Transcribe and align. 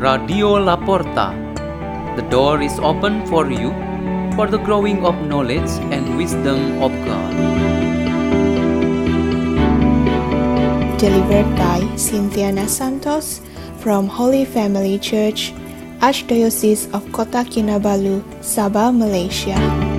Radio 0.00 0.56
La 0.56 0.80
Porta. 0.80 1.36
The 2.16 2.24
door 2.30 2.62
is 2.62 2.78
open 2.80 3.26
for 3.26 3.52
you 3.52 3.68
for 4.32 4.46
the 4.46 4.56
growing 4.56 5.04
of 5.04 5.12
knowledge 5.28 5.68
and 5.92 6.16
wisdom 6.16 6.80
of 6.80 6.88
God. 7.04 7.32
Delivered 10.96 11.52
by 11.52 11.84
Cynthiana 12.00 12.66
Santos 12.66 13.42
from 13.84 14.08
Holy 14.08 14.46
Family 14.46 14.98
Church, 14.98 15.52
Archdiocese 16.00 16.88
of 16.96 17.04
Kota 17.12 17.44
Kinabalu, 17.44 18.24
Sabah, 18.40 18.96
Malaysia. 18.96 19.89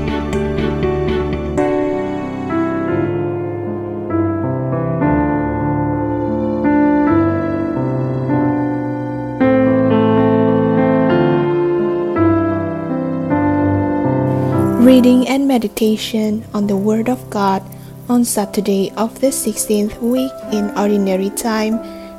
Reading 14.82 15.28
and 15.28 15.48
meditation 15.48 16.44
on 16.56 16.66
the 16.66 16.76
Word 16.76 17.08
of 17.08 17.30
God 17.30 17.62
on 18.10 18.26
Saturday 18.26 18.92
of 18.98 19.22
the 19.22 19.28
16th 19.28 20.02
week 20.02 20.32
in 20.52 20.76
Ordinary 20.76 21.30
Time, 21.30 21.78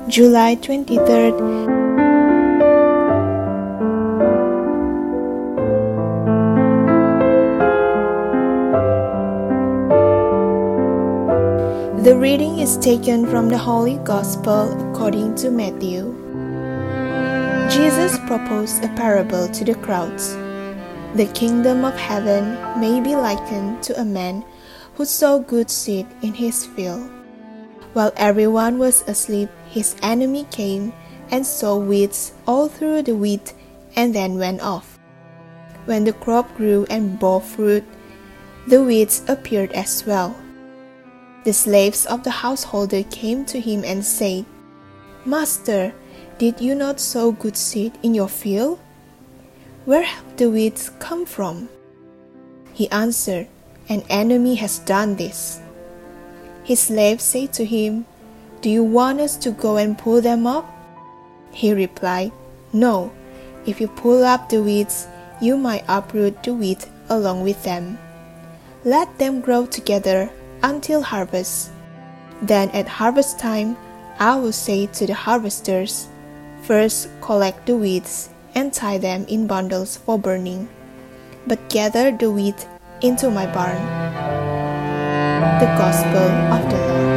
July 0.08 0.54
23rd. 0.54 1.34
The 12.04 12.16
reading 12.16 12.60
is 12.60 12.78
taken 12.78 13.26
from 13.26 13.48
the 13.48 13.58
Holy 13.58 13.98
Gospel 14.04 14.70
according 14.88 15.34
to 15.42 15.50
Matthew. 15.50 16.14
Jesus 17.74 18.16
proposed 18.28 18.84
a 18.84 18.88
parable 18.94 19.48
to 19.48 19.64
the 19.64 19.74
crowds. 19.74 20.36
The 21.14 21.26
kingdom 21.26 21.84
of 21.84 21.92
heaven 21.92 22.56
may 22.80 22.98
be 22.98 23.14
likened 23.14 23.82
to 23.82 24.00
a 24.00 24.04
man 24.04 24.42
who 24.94 25.04
sowed 25.04 25.46
good 25.46 25.68
seed 25.68 26.06
in 26.22 26.32
his 26.32 26.64
field. 26.64 27.04
While 27.92 28.12
everyone 28.16 28.78
was 28.78 29.04
asleep, 29.06 29.50
his 29.68 29.94
enemy 30.02 30.46
came 30.50 30.94
and 31.30 31.44
sowed 31.44 31.86
weeds 31.86 32.32
all 32.46 32.66
through 32.66 33.02
the 33.02 33.14
wheat 33.14 33.52
and 33.94 34.14
then 34.14 34.38
went 34.38 34.62
off. 34.62 34.98
When 35.84 36.04
the 36.04 36.14
crop 36.14 36.56
grew 36.56 36.86
and 36.88 37.18
bore 37.18 37.42
fruit, 37.42 37.84
the 38.66 38.82
weeds 38.82 39.22
appeared 39.28 39.72
as 39.72 40.06
well. 40.06 40.34
The 41.44 41.52
slaves 41.52 42.06
of 42.06 42.24
the 42.24 42.30
householder 42.30 43.02
came 43.02 43.44
to 43.52 43.60
him 43.60 43.84
and 43.84 44.02
said, 44.02 44.46
Master, 45.26 45.92
did 46.38 46.58
you 46.58 46.74
not 46.74 47.00
sow 47.00 47.32
good 47.32 47.58
seed 47.58 47.98
in 48.02 48.14
your 48.14 48.28
field? 48.28 48.80
Where 49.84 50.02
have 50.02 50.36
the 50.36 50.48
weeds 50.48 50.92
come 51.00 51.26
from? 51.26 51.68
He 52.72 52.88
answered, 52.90 53.48
An 53.88 54.04
enemy 54.08 54.54
has 54.54 54.78
done 54.78 55.16
this. 55.16 55.60
His 56.62 56.78
slaves 56.78 57.24
said 57.24 57.52
to 57.54 57.64
him, 57.64 58.06
Do 58.60 58.70
you 58.70 58.84
want 58.84 59.20
us 59.20 59.36
to 59.38 59.50
go 59.50 59.78
and 59.78 59.98
pull 59.98 60.20
them 60.20 60.46
up? 60.46 60.70
He 61.50 61.72
replied, 61.74 62.30
No. 62.72 63.10
If 63.66 63.80
you 63.80 63.88
pull 63.88 64.22
up 64.22 64.48
the 64.48 64.62
weeds, 64.62 65.08
you 65.40 65.56
might 65.56 65.84
uproot 65.88 66.44
the 66.44 66.54
wheat 66.54 66.86
along 67.08 67.42
with 67.42 67.60
them. 67.64 67.98
Let 68.84 69.18
them 69.18 69.40
grow 69.40 69.66
together 69.66 70.30
until 70.62 71.02
harvest. 71.02 71.72
Then 72.40 72.70
at 72.70 72.86
harvest 72.86 73.40
time, 73.40 73.76
I 74.20 74.36
will 74.36 74.52
say 74.52 74.86
to 74.86 75.06
the 75.08 75.14
harvesters, 75.14 76.06
First 76.62 77.08
collect 77.20 77.66
the 77.66 77.74
weeds 77.74 78.30
and 78.54 78.72
tie 78.72 78.98
them 78.98 79.24
in 79.28 79.46
bundles 79.46 79.96
for 79.96 80.18
burning, 80.18 80.68
but 81.46 81.68
gather 81.68 82.10
the 82.10 82.30
wheat 82.30 82.68
into 83.00 83.30
my 83.30 83.46
barn. 83.52 83.80
The 85.58 85.66
Gospel 85.78 86.30
of 86.52 86.62
the 86.70 86.76
Lord. 86.76 87.12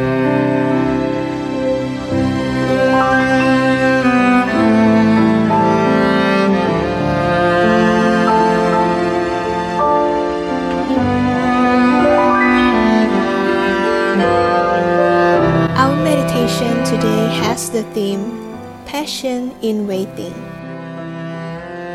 Our 15.76 15.96
meditation 16.02 16.84
today 16.84 17.28
has 17.42 17.70
the 17.70 17.82
theme 17.94 18.42
Patience 18.86 19.54
in 19.62 19.86
Waiting. 19.86 20.55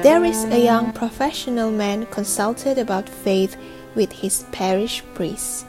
There 0.02 0.26
is 0.26 0.46
a 0.46 0.58
young 0.58 0.94
professional 0.94 1.70
man 1.70 2.08
consulted 2.08 2.80
about 2.80 3.08
faith 3.08 3.56
with 3.94 4.12
his 4.12 4.46
parish 4.52 5.04
priest. 5.14 5.68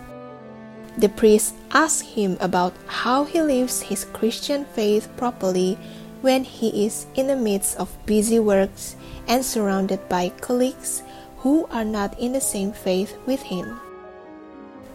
The 0.96 1.10
priest 1.10 1.52
asks 1.70 2.16
him 2.16 2.38
about 2.40 2.72
how 2.86 3.24
he 3.24 3.42
lives 3.42 3.82
his 3.82 4.06
Christian 4.06 4.64
faith 4.72 5.06
properly 5.18 5.76
when 6.22 6.44
he 6.44 6.86
is 6.86 7.04
in 7.14 7.26
the 7.26 7.36
midst 7.36 7.76
of 7.76 7.92
busy 8.06 8.40
works 8.40 8.96
and 9.28 9.44
surrounded 9.44 10.08
by 10.08 10.30
colleagues 10.40 11.02
who 11.44 11.66
are 11.66 11.84
not 11.84 12.18
in 12.18 12.32
the 12.32 12.40
same 12.40 12.72
faith 12.72 13.14
with 13.26 13.42
him. 13.42 13.80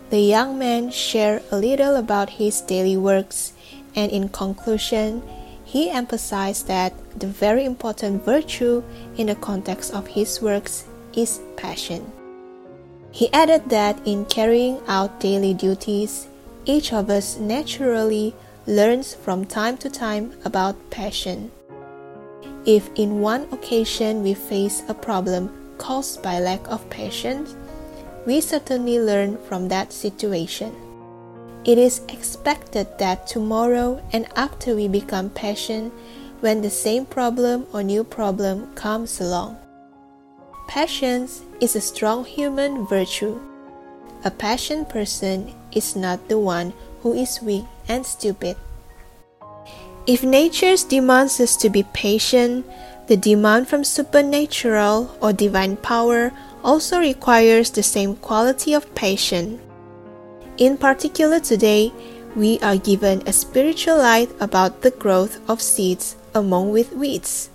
The 0.09 0.19
young 0.19 0.57
man 0.57 0.89
shared 0.89 1.43
a 1.51 1.57
little 1.57 1.95
about 1.95 2.41
his 2.41 2.61
daily 2.61 2.97
works, 2.97 3.53
and 3.95 4.11
in 4.11 4.29
conclusion, 4.29 5.21
he 5.67 5.89
emphasized 5.89 6.67
that 6.67 6.93
the 7.19 7.27
very 7.27 7.65
important 7.65 8.23
virtue 8.23 8.81
in 9.17 9.27
the 9.27 9.35
context 9.35 9.93
of 9.93 10.07
his 10.07 10.41
works 10.41 10.85
is 11.13 11.41
passion. 11.57 12.09
He 13.11 13.31
added 13.33 13.67
that 13.67 13.99
in 14.07 14.23
carrying 14.25 14.79
out 14.87 15.19
daily 15.19 15.53
duties, 15.53 16.27
each 16.63 16.93
of 16.93 17.09
us 17.09 17.35
naturally 17.35 18.33
learns 18.65 19.13
from 19.13 19.43
time 19.43 19.75
to 19.79 19.89
time 19.89 20.31
about 20.45 20.89
passion. 20.89 21.51
If 22.65 22.89
in 22.95 23.19
one 23.19 23.43
occasion 23.51 24.23
we 24.23 24.35
face 24.35 24.83
a 24.87 24.93
problem 24.93 25.51
caused 25.77 26.23
by 26.23 26.39
lack 26.39 26.65
of 26.69 26.89
passion, 26.89 27.45
we 28.25 28.39
certainly 28.39 29.01
learn 29.01 29.37
from 29.49 29.67
that 29.67 29.91
situation. 29.91 30.86
It 31.67 31.77
is 31.77 31.99
expected 32.07 32.87
that 32.97 33.27
tomorrow 33.27 34.01
and 34.13 34.25
after 34.37 34.73
we 34.73 34.87
become 34.87 35.29
patient, 35.29 35.91
when 36.39 36.61
the 36.61 36.69
same 36.69 37.05
problem 37.05 37.67
or 37.73 37.83
new 37.83 38.05
problem 38.05 38.73
comes 38.73 39.19
along. 39.19 39.57
Patience 40.69 41.43
is 41.59 41.75
a 41.75 41.81
strong 41.81 42.23
human 42.23 42.87
virtue. 42.87 43.41
A 44.23 44.31
patient 44.31 44.87
person 44.87 45.53
is 45.73 45.93
not 45.93 46.29
the 46.29 46.39
one 46.39 46.71
who 47.01 47.11
is 47.11 47.41
weak 47.41 47.65
and 47.89 48.05
stupid. 48.05 48.55
If 50.07 50.23
nature 50.23 50.77
demands 50.87 51.37
us 51.41 51.57
to 51.57 51.69
be 51.69 51.83
patient, 51.91 52.65
the 53.07 53.17
demand 53.17 53.67
from 53.67 53.83
supernatural 53.83 55.11
or 55.19 55.33
divine 55.33 55.75
power 55.75 56.31
also 56.63 56.99
requires 56.99 57.71
the 57.71 57.83
same 57.83 58.15
quality 58.15 58.71
of 58.71 58.95
patience. 58.95 59.59
In 60.57 60.77
particular, 60.77 61.39
today, 61.39 61.93
we 62.35 62.57
are 62.59 62.77
given 62.77 63.21
a 63.27 63.33
spiritual 63.33 63.97
light 63.97 64.29
about 64.39 64.81
the 64.81 64.89
growth 64.89 65.37
of 65.47 65.61
seeds 65.61 66.15
among 66.33 66.71
with 66.71 66.93
weeds. 66.93 67.49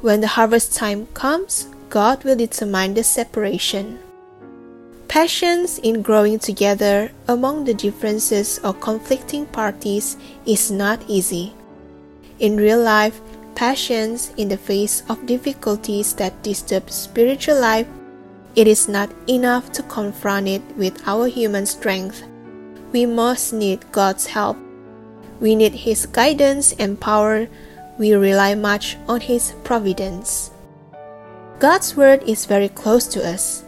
When 0.00 0.20
the 0.20 0.34
harvest 0.34 0.74
time 0.74 1.06
comes, 1.14 1.68
God 1.90 2.24
will 2.24 2.34
determine 2.34 2.94
the 2.94 3.04
separation. 3.04 4.00
Patience 5.06 5.78
in 5.78 6.02
growing 6.02 6.40
together 6.40 7.12
among 7.28 7.64
the 7.64 7.74
differences 7.74 8.58
or 8.64 8.74
conflicting 8.74 9.46
parties 9.46 10.16
is 10.44 10.72
not 10.72 11.04
easy. 11.06 11.54
In 12.40 12.56
real 12.56 12.82
life, 12.82 13.20
patience 13.54 14.32
in 14.36 14.48
the 14.48 14.56
face 14.56 15.04
of 15.08 15.26
difficulties 15.26 16.14
that 16.14 16.42
disturb 16.42 16.90
spiritual 16.90 17.60
life, 17.60 17.86
it 18.54 18.68
is 18.68 18.88
not 18.88 19.10
enough 19.28 19.72
to 19.72 19.82
confront 19.84 20.48
it 20.48 20.62
with 20.76 21.00
our 21.06 21.26
human 21.26 21.64
strength. 21.66 22.22
We 22.92 23.06
must 23.06 23.52
need 23.52 23.90
God's 23.92 24.26
help. 24.26 24.58
We 25.40 25.56
need 25.56 25.72
His 25.72 26.06
guidance 26.06 26.72
and 26.78 27.00
power. 27.00 27.48
We 27.98 28.12
rely 28.12 28.54
much 28.54 28.98
on 29.08 29.20
His 29.20 29.52
providence. 29.64 30.50
God's 31.58 31.96
Word 31.96 32.22
is 32.28 32.44
very 32.44 32.68
close 32.68 33.06
to 33.08 33.26
us. 33.26 33.64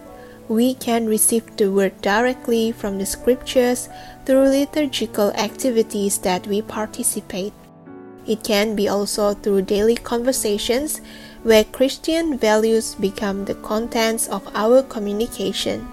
We 0.49 0.75
can 0.75 1.07
receive 1.07 1.57
the 1.57 1.71
Word 1.71 2.01
directly 2.03 2.71
from 2.73 2.99
the 2.99 3.07
Scriptures 3.07 3.89
through 4.27 4.49
liturgical 4.49 5.33
activities 5.33 6.19
that 6.19 6.47
we 6.47 6.61
participate. 6.61 7.55
It 8.27 8.45
can 8.45 8.77
be 8.77 8.89
also 8.89 9.33
through 9.33 9.63
daily 9.63 9.97
conversations 9.97 11.01
where 11.45 11.63
Christian 11.63 12.39
values 12.39 12.97
become 12.97 13.45
the 13.45 13.55
contents 13.61 14.27
of 14.29 14.49
our 14.57 14.83
communication. 14.83 15.87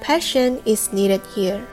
Passion 0.00 0.62
is 0.64 0.92
needed 0.92 1.20
here. 1.36 1.68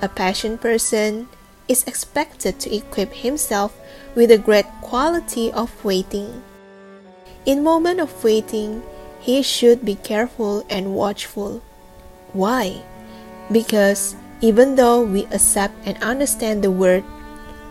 A 0.00 0.08
passionate 0.08 0.62
person 0.62 1.28
is 1.66 1.82
expected 1.84 2.60
to 2.60 2.74
equip 2.74 3.12
himself 3.12 3.74
with 4.14 4.30
the 4.30 4.38
great 4.38 4.66
quality 4.80 5.50
of 5.50 5.74
waiting. 5.84 6.42
In 7.44 7.64
moment 7.66 7.98
of 7.98 8.22
waiting, 8.22 8.82
he 9.18 9.42
should 9.42 9.84
be 9.84 9.96
careful 9.96 10.64
and 10.70 10.94
watchful. 10.94 11.60
Why? 12.32 12.80
Because 13.50 14.14
even 14.40 14.76
though 14.76 15.02
we 15.02 15.26
accept 15.34 15.74
and 15.84 16.00
understand 16.00 16.62
the 16.62 16.70
word, 16.70 17.02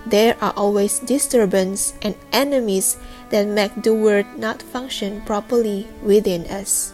there 0.10 0.36
are 0.42 0.54
always 0.56 1.00
disturbance 1.00 1.94
and 2.02 2.16
enemies 2.32 2.98
that 3.30 3.48
make 3.48 3.84
the 3.84 3.94
word 3.94 4.26
not 4.38 4.62
function 4.62 5.22
properly 5.22 5.88
within 6.02 6.46
us. 6.48 6.94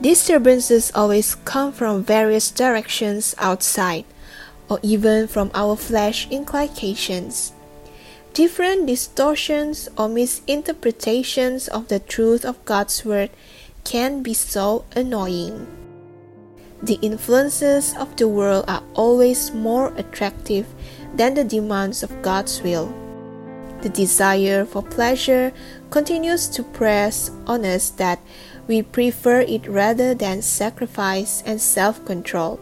Disturbances 0.00 0.92
always 0.94 1.34
come 1.44 1.72
from 1.72 2.04
various 2.04 2.50
directions 2.50 3.34
outside, 3.38 4.04
or 4.68 4.78
even 4.82 5.26
from 5.26 5.50
our 5.54 5.76
flesh 5.76 6.28
inclinations. 6.30 7.52
Different 8.34 8.86
distortions 8.86 9.88
or 9.96 10.08
misinterpretations 10.08 11.68
of 11.68 11.88
the 11.88 12.00
truth 12.00 12.44
of 12.44 12.62
God's 12.66 13.04
Word 13.04 13.30
can 13.84 14.22
be 14.22 14.34
so 14.34 14.84
annoying. 14.94 15.66
The 16.82 16.98
influences 17.00 17.96
of 17.96 18.16
the 18.16 18.28
world 18.28 18.66
are 18.68 18.82
always 18.92 19.52
more 19.52 19.94
attractive 19.96 20.66
than 21.16 21.34
the 21.34 21.44
demands 21.44 22.02
of 22.02 22.22
God's 22.22 22.62
will. 22.62 22.92
The 23.82 23.88
desire 23.88 24.64
for 24.64 24.82
pleasure 24.82 25.52
continues 25.90 26.48
to 26.48 26.62
press 26.62 27.30
on 27.46 27.64
us 27.64 27.90
that 27.90 28.20
we 28.66 28.82
prefer 28.82 29.40
it 29.40 29.66
rather 29.68 30.14
than 30.14 30.42
sacrifice 30.42 31.42
and 31.46 31.60
self 31.60 32.04
control. 32.04 32.60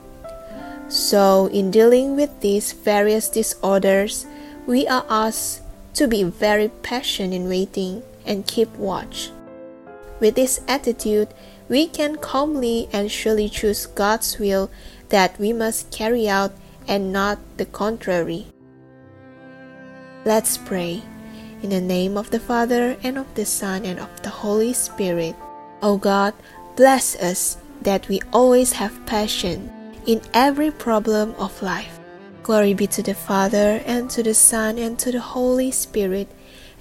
So, 0.88 1.46
in 1.46 1.70
dealing 1.70 2.14
with 2.14 2.40
these 2.40 2.72
various 2.72 3.28
disorders, 3.28 4.26
we 4.66 4.86
are 4.86 5.06
asked 5.08 5.62
to 5.94 6.06
be 6.06 6.22
very 6.24 6.68
patient 6.82 7.32
in 7.32 7.48
waiting 7.48 8.02
and 8.26 8.46
keep 8.46 8.74
watch. 8.76 9.30
With 10.20 10.34
this 10.34 10.60
attitude, 10.68 11.28
we 11.68 11.86
can 11.86 12.16
calmly 12.16 12.88
and 12.92 13.10
surely 13.10 13.48
choose 13.48 13.86
God's 13.86 14.38
will 14.38 14.70
that 15.08 15.38
we 15.38 15.52
must 15.52 15.90
carry 15.90 16.28
out 16.28 16.52
and 16.86 17.12
not 17.12 17.38
the 17.56 17.66
contrary. 17.66 18.46
Let's 20.24 20.56
pray. 20.56 21.02
In 21.62 21.70
the 21.70 21.80
name 21.80 22.16
of 22.16 22.30
the 22.30 22.40
Father, 22.40 22.96
and 23.02 23.16
of 23.16 23.32
the 23.34 23.44
Son, 23.46 23.84
and 23.84 23.98
of 23.98 24.22
the 24.22 24.30
Holy 24.30 24.72
Spirit. 24.72 25.34
O 25.80 25.96
God, 25.96 26.34
bless 26.76 27.16
us 27.16 27.56
that 27.82 28.08
we 28.08 28.20
always 28.32 28.72
have 28.72 29.06
passion 29.06 29.70
in 30.06 30.20
every 30.32 30.70
problem 30.70 31.34
of 31.38 31.62
life. 31.62 31.98
Glory 32.42 32.74
be 32.74 32.86
to 32.88 33.02
the 33.02 33.14
Father, 33.14 33.80
and 33.86 34.10
to 34.10 34.22
the 34.22 34.34
Son, 34.34 34.76
and 34.76 34.98
to 34.98 35.10
the 35.12 35.20
Holy 35.20 35.70
Spirit, 35.70 36.28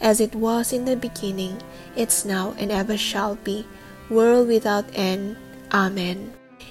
as 0.02 0.20
it 0.20 0.36
was 0.36 0.74
in 0.74 0.84
the 0.84 0.98
beginning, 0.98 1.62
it's 1.96 2.26
now, 2.26 2.54
and 2.58 2.72
ever 2.72 2.98
shall 2.98 3.36
be, 3.36 3.66
world 4.10 4.48
without 4.48 4.86
end. 4.94 5.38
Amen. 5.72 6.34